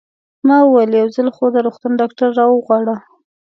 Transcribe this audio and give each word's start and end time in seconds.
ما 0.47 0.57
وویل: 0.63 0.91
یو 1.01 1.07
ځل 1.15 1.27
خو 1.35 1.45
د 1.53 1.57
روغتون 1.65 1.91
ډاکټر 2.01 2.29
را 2.39 2.45
وغواړه. 2.49 2.95